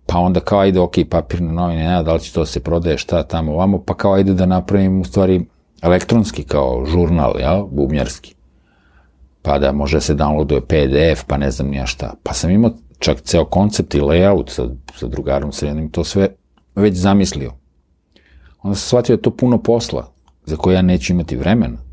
Pa 0.07 0.19
onda 0.19 0.41
kao 0.41 0.59
ajde, 0.59 0.81
ok, 0.81 0.95
papirne 1.11 1.53
novine, 1.53 1.89
ne, 1.89 2.03
da 2.03 2.15
li 2.15 2.21
će 2.21 2.33
to 2.33 2.41
da 2.41 2.47
se 2.47 2.61
prodaje, 2.61 2.99
šta 2.99 3.23
tamo, 3.23 3.53
ovamo, 3.53 3.83
pa 3.83 3.95
kao 3.95 4.13
ajde 4.13 4.35
da 4.35 4.47
napravim 4.47 5.01
u 5.01 5.05
stvari 5.05 5.45
elektronski 5.83 6.43
kao 6.43 6.85
žurnal, 6.87 7.41
ja, 7.41 7.65
bubnjarski. 7.71 8.35
Pa 9.43 9.59
da 9.59 9.73
može 9.73 10.01
se 10.01 10.15
downloaduje 10.15 10.61
PDF, 10.61 11.25
pa 11.27 11.37
ne 11.37 11.51
znam 11.51 11.69
nija 11.69 11.87
šta. 11.87 12.15
Pa 12.23 12.33
sam 12.33 12.51
imao 12.51 12.71
čak 12.99 13.21
ceo 13.21 13.45
koncept 13.45 13.95
i 13.95 14.01
layout 14.01 14.51
sa, 14.51 14.69
sa 14.95 15.07
drugarom 15.07 15.53
srednim, 15.53 15.91
to 15.91 16.05
sve 16.05 16.29
već 16.75 16.95
zamislio. 16.95 17.53
Onda 18.63 18.77
sam 18.77 18.87
shvatio 18.89 19.17
da 19.17 19.19
je 19.19 19.23
to 19.23 19.31
puno 19.31 19.63
posla, 19.63 20.13
za 20.45 20.57
koje 20.57 20.75
ja 20.75 20.83
neću 20.83 21.13
imati 21.13 21.37
vremena. 21.37 21.86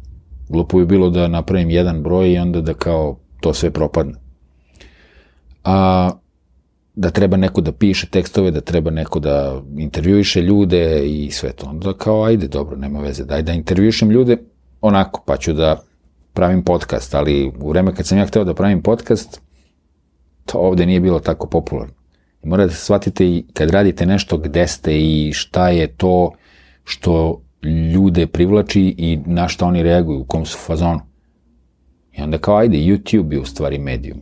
Glupo 0.50 0.78
bi 0.78 0.86
bilo 0.86 1.10
da 1.10 1.28
napravim 1.28 1.70
jedan 1.70 2.04
broj 2.04 2.32
i 2.32 2.38
onda 2.38 2.62
da 2.62 2.74
kao 2.74 3.18
to 3.40 3.54
sve 3.54 3.72
propadne. 3.72 4.14
A 5.64 6.10
da 6.96 7.10
treba 7.10 7.38
neko 7.38 7.62
da 7.62 7.72
piše 7.72 8.08
tekstove, 8.08 8.52
da 8.52 8.62
treba 8.62 8.92
neko 8.92 9.20
da 9.20 9.62
intervjuiše 9.78 10.42
ljude 10.42 11.08
i 11.08 11.32
sve 11.32 11.52
to. 11.52 11.68
Onda 11.68 11.94
kao, 11.94 12.24
ajde, 12.24 12.48
dobro, 12.48 12.78
nema 12.78 13.00
veze, 13.00 13.26
daj 13.26 13.42
da 13.42 13.54
intervjuišem 13.54 14.10
ljude 14.12 14.38
onako, 14.82 15.24
pa 15.26 15.38
ću 15.38 15.54
da 15.54 15.82
pravim 16.34 16.64
podcast, 16.64 17.16
ali 17.16 17.52
u 17.60 17.70
vreme 17.70 17.96
kad 17.96 18.08
sam 18.08 18.18
ja 18.18 18.26
hteo 18.26 18.44
da 18.44 18.54
pravim 18.54 18.82
podcast, 18.82 19.42
to 20.46 20.58
ovde 20.58 20.86
nije 20.86 21.00
bilo 21.00 21.20
tako 21.20 21.48
popularno. 21.48 21.94
I 22.44 22.48
morate 22.48 22.68
da 22.68 22.76
shvatite 22.76 23.26
i 23.26 23.46
kad 23.54 23.70
radite 23.70 24.06
nešto 24.06 24.38
gde 24.38 24.68
ste 24.68 25.00
i 25.00 25.32
šta 25.34 25.70
je 25.70 25.88
to 25.88 26.32
što 26.84 27.42
ljude 27.64 28.28
privlači 28.28 28.96
i 28.98 29.20
na 29.26 29.48
šta 29.48 29.66
oni 29.66 29.84
reaguju, 29.84 30.20
u 30.20 30.26
kom 30.26 30.46
su 30.46 30.58
fazonu. 30.58 31.00
I 32.18 32.22
onda 32.22 32.38
kao, 32.38 32.58
ajde, 32.58 32.78
YouTube 32.78 33.34
je 33.34 33.40
u 33.40 33.46
stvari 33.46 33.80
medijum. 33.80 34.18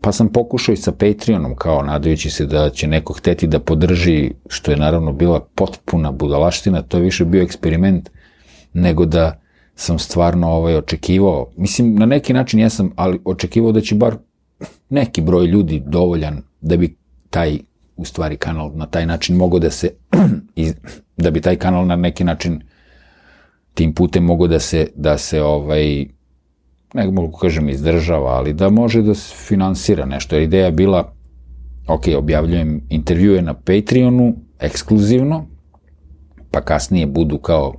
Pa 0.00 0.12
sam 0.12 0.28
pokušao 0.32 0.72
i 0.72 0.76
sa 0.76 0.92
Patreonom, 0.92 1.56
kao 1.56 1.82
nadajući 1.82 2.30
se 2.30 2.46
da 2.46 2.70
će 2.70 2.86
neko 2.86 3.12
hteti 3.12 3.46
da 3.46 3.58
podrži, 3.58 4.30
što 4.48 4.70
je 4.70 4.76
naravno 4.76 5.12
bila 5.12 5.40
potpuna 5.54 6.12
budalaština, 6.12 6.82
to 6.82 6.96
je 6.96 7.02
više 7.02 7.24
bio 7.24 7.42
eksperiment, 7.42 8.10
nego 8.72 9.04
da 9.06 9.40
sam 9.74 9.98
stvarno 9.98 10.48
ovaj, 10.48 10.76
očekivao, 10.76 11.50
mislim, 11.56 11.94
na 11.94 12.06
neki 12.06 12.32
način 12.32 12.60
ja 12.60 12.70
sam, 12.70 12.92
ali 12.96 13.20
očekivao 13.24 13.72
da 13.72 13.80
će 13.80 13.94
bar 13.94 14.16
neki 14.90 15.20
broj 15.20 15.46
ljudi 15.46 15.82
dovoljan 15.86 16.42
da 16.60 16.76
bi 16.76 16.96
taj, 17.30 17.58
u 17.98 18.04
stvari, 18.04 18.36
kanal 18.36 18.70
na 18.74 18.86
taj 18.86 19.06
način 19.06 19.36
mogao 19.36 19.58
da 19.58 19.70
se, 19.70 19.90
da 21.16 21.30
bi 21.30 21.40
taj 21.40 21.56
kanal 21.56 21.86
na 21.86 21.96
neki 21.96 22.24
način 22.24 22.62
tim 23.74 23.94
putem 23.94 24.24
mogao 24.24 24.46
da 24.46 24.60
se, 24.60 24.86
da 24.94 25.18
se 25.18 25.42
ovaj, 25.42 26.06
ne 26.94 27.10
mogu 27.10 27.36
kažem 27.36 27.68
izdržava, 27.68 28.30
ali 28.30 28.52
da 28.52 28.70
može 28.70 29.02
da 29.02 29.14
se 29.14 29.34
finansira 29.36 30.06
nešto. 30.06 30.36
Jer 30.36 30.42
ideja 30.42 30.66
je 30.66 30.72
bila, 30.72 31.12
ok, 31.88 32.02
objavljujem 32.16 32.80
intervjue 32.88 33.42
na 33.42 33.54
Patreonu, 33.54 34.34
ekskluzivno, 34.60 35.46
pa 36.50 36.60
kasnije 36.60 37.06
budu 37.06 37.38
kao 37.38 37.74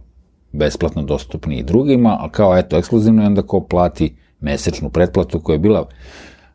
besplatno 0.52 1.04
dostupni 1.04 1.60
i 1.60 1.64
drugima, 1.64 2.18
ali 2.20 2.32
kao 2.32 2.58
eto, 2.58 2.78
ekskluzivno 2.78 3.24
i 3.24 3.26
onda 3.26 3.42
ko 3.42 3.62
plati 3.62 4.16
mesečnu 4.40 4.90
pretplatu 4.90 5.40
koja 5.40 5.54
je 5.54 5.60
bila 5.60 5.82
uh, 5.82 5.88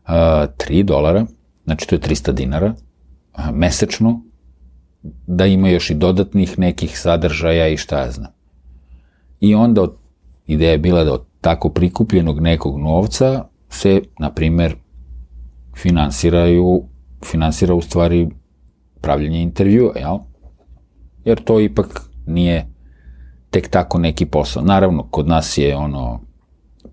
3 0.08 0.82
dolara, 0.82 1.26
znači 1.64 1.88
to 1.88 1.94
je 1.94 2.00
300 2.00 2.32
dinara, 2.32 2.74
mesečno, 3.52 4.20
da 5.26 5.46
ima 5.46 5.68
još 5.68 5.90
i 5.90 5.94
dodatnih 5.94 6.58
nekih 6.58 6.98
sadržaja 6.98 7.68
i 7.68 7.76
šta 7.76 7.98
ja 8.00 8.10
znam. 8.10 8.32
I 9.40 9.54
onda 9.54 9.82
od, 9.82 9.96
ideja 10.46 10.70
je 10.70 10.78
bila 10.78 11.04
da 11.04 11.12
od 11.12 11.24
tako 11.40 11.68
prikupljenog 11.68 12.40
nekog 12.40 12.78
novca 12.78 13.44
se, 13.68 14.02
na 14.18 14.30
primer, 14.30 14.76
finansiraju, 15.76 16.82
finansira 17.24 17.74
u 17.74 17.80
stvari 17.80 18.28
pravljenje 19.00 19.42
intervjua, 19.42 19.92
jel? 19.96 20.18
Jer 21.24 21.44
to 21.44 21.60
ipak 21.60 22.00
nije 22.26 22.66
tek 23.50 23.68
tako 23.68 23.98
neki 23.98 24.26
posao. 24.26 24.62
Naravno, 24.62 25.02
kod 25.10 25.28
nas 25.28 25.58
je 25.58 25.76
ono 25.76 26.20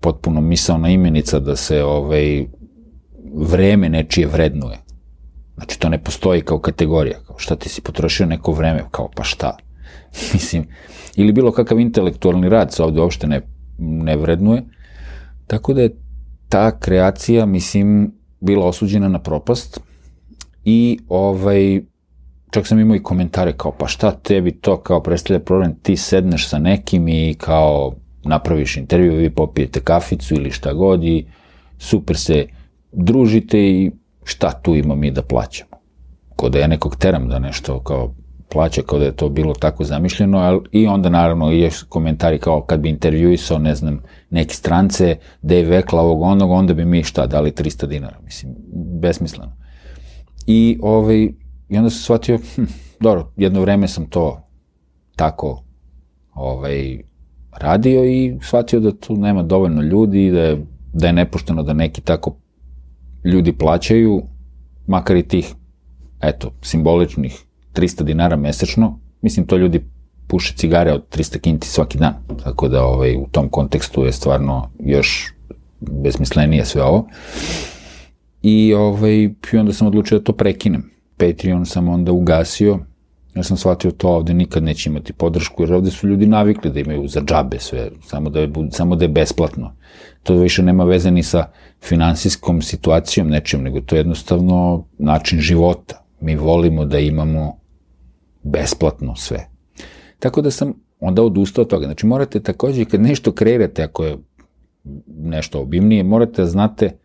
potpuno 0.00 0.40
misalna 0.40 0.88
imenica 0.88 1.38
da 1.38 1.56
se 1.56 1.84
ovaj, 1.84 2.46
vreme 3.34 3.88
nečije 3.88 4.26
vrednuje. 4.26 4.78
Znači, 5.54 5.80
to 5.80 5.88
ne 5.88 6.02
postoji 6.02 6.40
kao 6.40 6.58
kategorija. 6.58 7.18
Kao 7.26 7.38
šta 7.38 7.56
ti 7.56 7.68
si 7.68 7.80
potrošio 7.80 8.26
neko 8.26 8.52
vreme? 8.52 8.84
Kao, 8.90 9.10
pa 9.14 9.24
šta? 9.24 9.56
Mislim, 10.32 10.66
ili 11.16 11.32
bilo 11.32 11.52
kakav 11.52 11.80
intelektualni 11.80 12.48
rad 12.48 12.72
se 12.72 12.82
ovde 12.82 13.00
uopšte 13.00 13.26
ne 13.26 13.40
ne 13.82 14.16
vrednuje. 14.16 14.62
Tako 15.46 15.74
da 15.74 15.82
je 15.82 15.96
ta 16.48 16.78
kreacija, 16.78 17.46
mislim, 17.46 18.12
bila 18.40 18.66
osuđena 18.66 19.08
na 19.08 19.18
propast 19.18 19.80
i 20.64 20.98
ovaj, 21.08 21.80
čak 22.50 22.66
sam 22.66 22.78
imao 22.78 22.96
i 22.96 23.02
komentare 23.02 23.52
kao 23.56 23.72
pa 23.78 23.86
šta 23.86 24.10
tebi 24.10 24.52
to 24.52 24.76
kao 24.76 25.02
predstavlja 25.02 25.40
problem, 25.40 25.74
ti 25.82 25.96
sedneš 25.96 26.48
sa 26.48 26.58
nekim 26.58 27.08
i 27.08 27.34
kao 27.38 27.94
napraviš 28.24 28.76
intervju, 28.76 29.16
vi 29.16 29.30
popijete 29.30 29.80
kaficu 29.80 30.34
ili 30.34 30.50
šta 30.50 30.72
god 30.72 31.04
i 31.04 31.26
super 31.78 32.16
se 32.16 32.46
družite 32.92 33.58
i 33.58 33.90
šta 34.24 34.52
tu 34.52 34.74
ima 34.74 34.94
mi 34.94 35.10
da 35.10 35.22
plaćamo. 35.22 35.70
Ko 36.36 36.48
da 36.48 36.58
ja 36.58 36.66
nekog 36.66 36.96
teram 36.96 37.28
da 37.28 37.38
nešto 37.38 37.80
kao 37.80 38.14
plaća 38.52 38.82
kao 38.82 38.98
da 38.98 39.04
je 39.04 39.16
to 39.16 39.28
bilo 39.28 39.54
tako 39.54 39.84
zamišljeno, 39.84 40.38
ali 40.38 40.60
i 40.72 40.86
onda 40.86 41.08
naravno 41.08 41.52
i 41.52 41.70
komentari 41.88 42.38
kao 42.38 42.60
kad 42.60 42.80
bi 42.80 42.88
intervjuisao, 42.88 43.58
ne 43.58 43.74
znam, 43.74 44.02
neke 44.30 44.54
strance, 44.54 45.16
da 45.42 45.54
je 45.54 45.64
vekla 45.64 46.00
ovog 46.00 46.22
onog, 46.22 46.50
onda 46.50 46.74
bi 46.74 46.84
mi 46.84 47.04
šta, 47.04 47.26
dali 47.26 47.50
300 47.50 47.86
dinara, 47.86 48.16
mislim, 48.24 48.54
besmisleno. 49.00 49.56
I, 50.46 50.78
ovaj, 50.82 51.22
i 51.68 51.78
onda 51.78 51.90
sam 51.90 52.00
shvatio, 52.00 52.38
hm, 52.54 52.62
dobro, 53.00 53.32
jedno 53.36 53.60
vreme 53.60 53.88
sam 53.88 54.06
to 54.06 54.48
tako 55.16 55.64
ovaj, 56.34 57.02
radio 57.52 58.04
i 58.04 58.38
shvatio 58.42 58.80
da 58.80 58.92
tu 58.92 59.16
nema 59.16 59.42
dovoljno 59.42 59.82
ljudi 59.82 60.30
da 60.30 60.40
je, 60.40 60.66
da 60.92 61.06
je 61.06 61.12
nepošteno 61.12 61.62
da 61.62 61.72
neki 61.72 62.00
tako 62.00 62.36
ljudi 63.24 63.52
plaćaju, 63.52 64.22
makar 64.86 65.16
i 65.16 65.22
tih, 65.22 65.54
eto, 66.20 66.52
simboličnih 66.62 67.44
300 67.74 68.02
dinara 68.02 68.36
mesečno, 68.36 68.98
mislim 69.22 69.46
to 69.46 69.56
ljudi 69.56 69.84
puše 70.26 70.54
cigare 70.56 70.92
od 70.92 71.04
300 71.16 71.38
kinti 71.38 71.68
svaki 71.68 71.98
dan, 71.98 72.14
tako 72.44 72.68
da 72.68 72.84
ovaj, 72.84 73.16
u 73.16 73.26
tom 73.30 73.48
kontekstu 73.48 74.04
je 74.04 74.12
stvarno 74.12 74.70
još 74.78 75.34
besmislenije 75.80 76.64
sve 76.64 76.82
ovo. 76.82 77.08
I, 78.42 78.74
ovaj, 78.74 79.14
i 79.52 79.56
onda 79.58 79.72
sam 79.72 79.86
odlučio 79.86 80.18
da 80.18 80.24
to 80.24 80.32
prekinem. 80.32 80.90
Patreon 81.16 81.66
sam 81.66 81.88
onda 81.88 82.12
ugasio, 82.12 82.78
ja 83.34 83.42
sam 83.42 83.56
shvatio 83.56 83.90
to 83.90 84.08
ovde 84.08 84.34
nikad 84.34 84.62
neće 84.62 84.90
imati 84.90 85.12
podršku, 85.12 85.62
jer 85.62 85.72
ovde 85.72 85.90
su 85.90 86.08
ljudi 86.08 86.26
navikli 86.26 86.70
da 86.70 86.80
imaju 86.80 87.08
za 87.08 87.20
džabe 87.20 87.58
sve, 87.58 87.90
samo 88.06 88.30
da 88.30 88.40
je, 88.40 88.50
samo 88.70 88.96
da 88.96 89.04
je 89.04 89.08
besplatno. 89.08 89.72
To 90.22 90.34
više 90.34 90.62
nema 90.62 90.84
veze 90.84 91.10
ni 91.10 91.22
sa 91.22 91.50
finansijskom 91.82 92.62
situacijom 92.62 93.28
nečim, 93.28 93.62
nego 93.62 93.80
to 93.80 93.94
je 93.94 94.00
jednostavno 94.00 94.84
način 94.98 95.40
života 95.40 96.04
Mi 96.20 96.36
volimo 96.36 96.84
da 96.84 96.98
imamo 96.98 97.56
besplatno 98.42 99.16
sve. 99.16 99.48
Tako 100.18 100.42
da 100.42 100.50
sam 100.50 100.74
onda 101.00 101.22
odustao 101.22 101.62
od 101.62 101.68
toga. 101.68 101.86
Znači 101.86 102.06
morate 102.06 102.40
takođe 102.40 102.84
kad 102.84 103.00
nešto 103.00 103.32
kreirate, 103.32 103.82
ako 103.82 104.04
je 104.04 104.18
nešto 105.06 105.60
obimnije, 105.60 106.04
morate 106.04 106.42
da 106.42 106.48
znate 106.48 106.98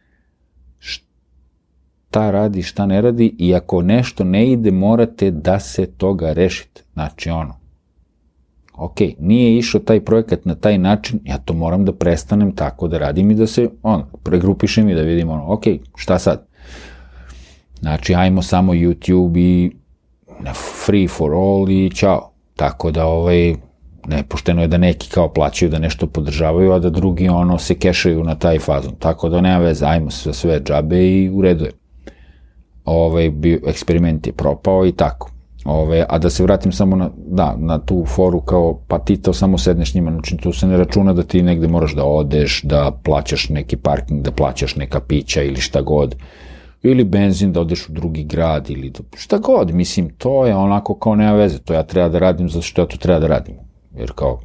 šta 2.10 2.32
radi, 2.32 2.64
šta 2.64 2.86
ne 2.86 3.02
radi 3.02 3.36
i 3.40 3.56
ako 3.56 3.82
nešto 3.82 4.24
ne 4.24 4.52
ide, 4.52 4.72
morate 4.72 5.32
da 5.32 5.60
se 5.60 5.86
toga 5.86 6.34
rešite. 6.34 6.82
Znači 6.94 7.30
ono, 7.30 7.56
ok, 8.74 8.98
nije 9.20 9.58
išao 9.58 9.82
taj 9.82 10.06
projekat 10.06 10.46
na 10.46 10.56
taj 10.56 10.78
način, 10.78 11.20
ja 11.24 11.38
to 11.38 11.54
moram 11.54 11.86
da 11.86 11.94
prestanem 11.94 12.52
tako 12.56 12.88
da 12.88 12.98
radim 12.98 13.32
i 13.32 13.36
da 13.36 13.48
se, 13.48 13.70
on, 13.84 14.04
pregrupišem 14.24 14.90
i 14.90 14.96
da 14.96 15.02
vidim, 15.02 15.30
ono, 15.30 15.54
ok, 15.54 15.64
šta 15.96 16.20
sad? 16.20 16.48
Znači, 17.80 18.16
ajmo 18.16 18.42
samo 18.42 18.74
YouTube 18.74 19.40
i 19.40 19.72
free 20.86 21.08
for 21.08 21.34
all 21.34 21.70
i 21.70 21.90
čao. 21.90 22.32
Tako 22.56 22.92
da, 22.92 23.06
ovaj, 23.06 23.56
nepošteno 24.08 24.62
je 24.62 24.68
da 24.68 24.78
neki 24.78 25.10
kao 25.10 25.34
plaćaju 25.34 25.72
da 25.72 25.80
nešto 25.80 26.08
podržavaju, 26.08 26.72
a 26.72 26.80
da 26.80 26.90
drugi 26.90 27.30
ono 27.30 27.58
se 27.58 27.76
kešaju 27.76 28.24
na 28.24 28.36
taj 28.36 28.60
fazon. 28.60 28.96
Tako 29.00 29.30
da 29.30 29.42
nema 29.42 29.60
veze, 29.60 29.86
ajmo 29.86 30.12
sve, 30.12 30.34
sve 30.34 30.60
džabe 30.64 31.08
i 31.08 31.30
u 31.30 31.42
redu 31.42 31.66
je. 31.66 31.72
Ovaj, 32.88 33.30
bio, 33.30 33.60
eksperiment 33.68 34.28
je 34.28 34.34
propao 34.34 34.86
i 34.86 34.92
tako. 34.92 35.32
Ove, 35.66 36.06
a 36.10 36.18
da 36.18 36.30
se 36.30 36.44
vratim 36.44 36.72
samo 36.72 36.96
na, 36.96 37.10
da, 37.28 37.56
na 37.58 37.80
tu 37.80 38.06
foru 38.08 38.42
kao, 38.42 38.80
pa 38.88 39.00
ti 39.00 39.18
to 39.22 39.34
samo 39.34 39.58
sedneš 39.58 39.94
njima, 39.94 40.12
znači 40.12 40.38
tu 40.38 40.54
se 40.54 40.68
ne 40.68 40.78
računa 40.78 41.14
da 41.14 41.24
ti 41.24 41.42
negde 41.42 41.68
moraš 41.68 41.96
da 41.96 42.04
odeš, 42.06 42.62
da 42.64 42.92
plaćaš 43.04 43.50
neki 43.50 43.78
parking, 43.78 44.22
da 44.22 44.32
plaćaš 44.32 44.76
neka 44.76 45.00
pića 45.00 45.44
ili 45.44 45.62
šta 45.62 45.82
god, 45.82 46.16
ili 46.84 47.04
benzin 47.04 47.54
da 47.54 47.62
odeš 47.62 47.90
u 47.90 47.92
drugi 47.92 48.24
grad 48.24 48.70
ili 48.70 48.90
da, 48.90 49.00
šta 49.18 49.38
god, 49.38 49.74
mislim, 49.74 50.10
to 50.10 50.46
je 50.46 50.56
onako 50.56 50.96
kao 50.96 51.16
nema 51.16 51.34
veze, 51.34 51.60
to 51.60 51.74
ja 51.74 51.84
treba 51.84 52.10
da 52.10 52.20
radim 52.20 52.50
zato 52.50 52.62
što 52.62 52.82
ja 52.82 52.86
to 52.88 52.98
treba 52.98 53.20
da 53.20 53.28
radim, 53.28 53.56
jer 53.96 54.12
kao 54.16 54.40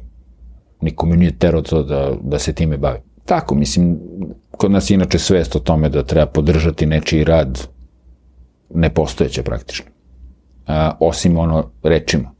niko 0.81 1.05
mi 1.05 1.17
nije 1.17 1.37
tero 1.37 1.61
to 1.61 1.83
da, 1.83 2.11
da 2.21 2.39
se 2.39 2.53
time 2.53 2.77
bavi. 2.77 2.99
Tako, 3.25 3.55
mislim, 3.55 3.99
kod 4.51 4.71
nas 4.71 4.89
inače 4.89 5.19
svest 5.19 5.55
o 5.55 5.59
tome 5.59 5.89
da 5.89 6.03
treba 6.03 6.25
podržati 6.25 6.85
nečiji 6.85 7.23
rad 7.23 7.72
nepostojeće 8.73 9.43
praktično 9.43 9.93
a, 10.67 10.91
osim 10.99 11.37
ono 11.37 11.71
rečima. 11.83 12.31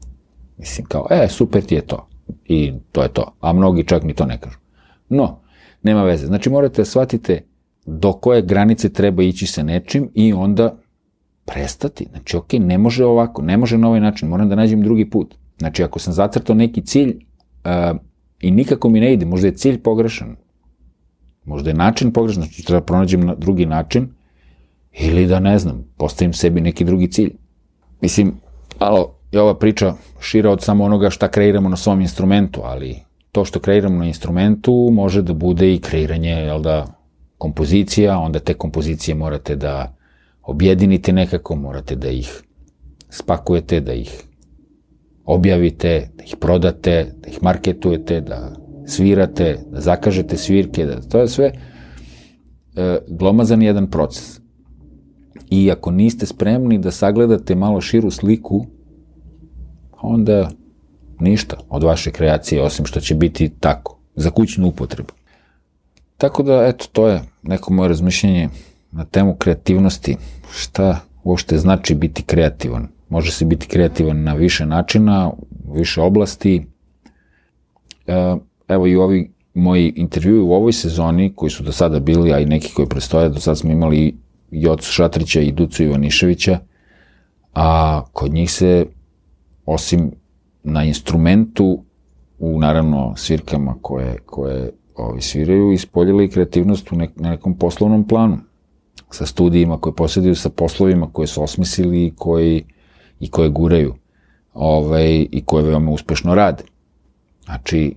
Mislim 0.58 0.86
kao, 0.86 1.06
e, 1.10 1.28
super 1.28 1.62
ti 1.62 1.74
je 1.74 1.80
to. 1.80 2.08
I 2.44 2.72
to 2.92 3.02
je 3.02 3.08
to. 3.08 3.34
A 3.40 3.52
mnogi 3.52 3.84
čak 3.84 4.02
mi 4.02 4.14
to 4.14 4.26
ne 4.26 4.40
kažu. 4.40 4.58
No, 5.08 5.40
nema 5.82 6.02
veze. 6.02 6.26
Znači 6.26 6.50
morate 6.50 6.82
da 6.82 6.84
shvatite 6.84 7.42
do 7.86 8.12
koje 8.12 8.42
granice 8.42 8.92
treba 8.92 9.22
ići 9.22 9.46
sa 9.46 9.62
nečim 9.62 10.10
i 10.14 10.32
onda 10.32 10.76
prestati. 11.44 12.06
Znači, 12.10 12.36
ok, 12.36 12.52
ne 12.52 12.78
može 12.78 13.04
ovako, 13.04 13.42
ne 13.42 13.56
može 13.56 13.78
na 13.78 13.88
ovaj 13.88 14.00
način, 14.00 14.28
moram 14.28 14.48
da 14.48 14.54
nađem 14.54 14.82
drugi 14.82 15.10
put. 15.10 15.34
Znači, 15.58 15.82
ako 15.82 15.98
sam 15.98 16.12
zacrtao 16.12 16.56
neki 16.56 16.82
cilj 16.82 17.16
uh, 17.64 17.98
i 18.40 18.50
nikako 18.50 18.88
mi 18.88 19.00
ne 19.00 19.12
ide, 19.12 19.26
možda 19.26 19.46
je 19.46 19.54
cilj 19.54 19.82
pogrešan, 19.82 20.36
možda 21.44 21.70
je 21.70 21.74
način 21.74 22.12
pogrešan, 22.12 22.42
znači 22.42 22.64
treba 22.64 22.80
pronađem 22.80 23.20
na 23.20 23.34
drugi 23.34 23.66
način, 23.66 24.08
ili 24.98 25.26
da 25.26 25.40
ne 25.40 25.58
znam, 25.58 25.84
postavim 25.96 26.32
sebi 26.32 26.60
neki 26.60 26.84
drugi 26.84 27.10
cilj. 27.10 27.32
Mislim, 28.00 28.34
malo 28.80 29.14
je 29.32 29.40
ova 29.40 29.58
priča 29.58 29.94
šira 30.20 30.50
od 30.50 30.62
samo 30.62 30.84
onoga 30.84 31.10
šta 31.10 31.28
kreiramo 31.28 31.68
na 31.68 31.76
svom 31.76 32.00
instrumentu, 32.00 32.60
ali 32.64 32.96
to 33.32 33.44
što 33.44 33.60
kreiramo 33.60 33.98
na 33.98 34.06
instrumentu 34.06 34.88
može 34.92 35.22
da 35.22 35.32
bude 35.32 35.74
i 35.74 35.78
kreiranje, 35.78 36.30
jel 36.30 36.62
da, 36.62 36.86
kompozicija, 37.38 38.18
onda 38.18 38.38
te 38.38 38.54
kompozicije 38.54 39.14
morate 39.14 39.56
da 39.56 39.96
objedinite 40.42 41.12
nekako, 41.12 41.56
morate 41.56 41.96
da 41.96 42.08
ih 42.08 42.42
spakujete, 43.10 43.80
da 43.80 43.92
ih 43.92 44.22
objavite, 45.24 46.08
da 46.16 46.24
ih 46.24 46.36
prodate, 46.40 47.12
da 47.20 47.28
ih 47.28 47.42
marketujete, 47.42 48.20
da 48.20 48.56
svirate, 48.86 49.58
da 49.70 49.80
zakažete 49.80 50.36
svirke, 50.36 50.86
da 50.86 51.00
to 51.00 51.20
je 51.20 51.28
sve 51.28 51.52
e, 51.52 52.98
glomazan 53.08 53.62
jedan 53.62 53.90
proces. 53.90 54.43
I 55.54 55.70
ako 55.70 55.90
niste 55.90 56.26
spremni 56.26 56.78
da 56.78 56.90
sagledate 56.90 57.54
malo 57.54 57.80
širu 57.80 58.10
sliku, 58.10 58.66
onda 60.00 60.50
ništa 61.20 61.56
od 61.68 61.82
vaše 61.82 62.10
kreacije, 62.10 62.62
osim 62.62 62.86
što 62.86 63.00
će 63.00 63.14
biti 63.14 63.48
tako, 63.60 63.98
za 64.14 64.30
kućnu 64.30 64.68
upotrebu. 64.68 65.12
Tako 66.16 66.42
da, 66.42 66.66
eto, 66.66 66.86
to 66.92 67.08
je 67.08 67.20
neko 67.42 67.72
moje 67.72 67.88
razmišljenje 67.88 68.48
na 68.92 69.04
temu 69.04 69.34
kreativnosti. 69.34 70.16
Šta 70.52 71.00
uopšte 71.24 71.58
znači 71.58 71.94
biti 71.94 72.22
kreativan? 72.22 72.88
Može 73.08 73.32
se 73.32 73.44
biti 73.44 73.66
kreativan 73.66 74.22
na 74.22 74.34
više 74.34 74.66
načina, 74.66 75.30
više 75.74 76.00
oblasti. 76.00 76.66
E, 78.06 78.36
evo 78.68 78.86
i 78.86 78.96
ovi 78.96 79.30
moji 79.54 79.92
intervjui 79.96 80.40
u 80.40 80.52
ovoj 80.52 80.72
sezoni, 80.72 81.32
koji 81.36 81.50
su 81.50 81.62
do 81.62 81.72
sada 81.72 82.00
bili, 82.00 82.32
a 82.32 82.40
i 82.40 82.46
neki 82.46 82.72
koji 82.74 82.88
predstoje, 82.88 83.28
do 83.28 83.40
sada 83.40 83.54
smo 83.54 83.72
imali 83.72 84.23
Jocu 84.54 84.92
Šatrića 84.92 85.40
i 85.40 85.52
Ducu 85.52 85.82
Ivaniševića, 85.82 86.58
a 87.54 88.02
kod 88.12 88.32
njih 88.32 88.52
se, 88.52 88.86
osim 89.66 90.10
na 90.62 90.84
instrumentu, 90.84 91.84
u 92.38 92.58
naravno 92.58 93.14
svirkama 93.16 93.74
koje, 93.82 94.18
koje 94.26 94.70
ovi 94.96 95.20
sviraju, 95.20 95.72
ispoljila 95.72 96.22
i 96.22 96.28
kreativnost 96.28 96.92
u 96.92 96.96
nek, 96.96 97.10
na 97.16 97.30
nekom 97.30 97.58
poslovnom 97.58 98.08
planu, 98.08 98.38
sa 99.10 99.26
studijima 99.26 99.78
koje 99.78 99.94
posjeduju, 99.94 100.34
sa 100.34 100.48
poslovima 100.50 101.10
koje 101.12 101.26
su 101.26 101.42
osmislili 101.42 102.06
i 102.06 102.12
koji, 102.16 102.64
i 103.20 103.30
koje 103.30 103.48
guraju 103.48 103.94
ovaj, 104.54 105.26
i 105.30 105.42
koje 105.46 105.64
veoma 105.64 105.90
uspešno 105.90 106.34
rade. 106.34 106.64
Znači, 107.44 107.94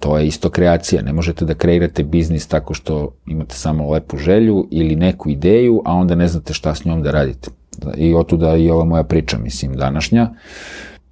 to 0.00 0.18
je 0.18 0.26
isto 0.26 0.50
kreacija. 0.50 1.02
Ne 1.02 1.12
možete 1.12 1.44
da 1.44 1.54
kreirate 1.54 2.02
biznis 2.02 2.46
tako 2.46 2.74
što 2.74 3.14
imate 3.26 3.54
samo 3.54 3.90
lepu 3.90 4.16
želju 4.16 4.68
ili 4.70 4.96
neku 4.96 5.30
ideju, 5.30 5.82
a 5.84 5.94
onda 5.94 6.14
ne 6.14 6.28
znate 6.28 6.54
šta 6.54 6.74
s 6.74 6.84
njom 6.84 7.02
da 7.02 7.10
radite. 7.10 7.50
I 7.96 8.14
otuda 8.14 8.56
i 8.56 8.70
ova 8.70 8.84
moja 8.84 9.02
priča, 9.02 9.38
mislim, 9.38 9.74
današnja. 9.74 10.30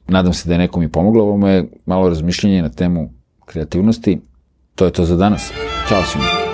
Nadam 0.09 0.33
se 0.33 0.49
da 0.49 0.55
je 0.55 0.59
nekom 0.59 0.83
i 0.83 0.89
pomoglo. 0.89 1.25
Ovo 1.25 1.49
je 1.49 1.69
malo 1.87 2.09
razmišljenje 2.09 2.63
na 2.63 2.69
temu 2.69 3.11
kreativnosti. 3.45 4.21
To 4.75 4.85
je 4.85 4.91
to 4.91 5.05
za 5.05 5.17
danas. 5.17 5.53
Ćao 5.89 6.03
svima. 6.03 6.46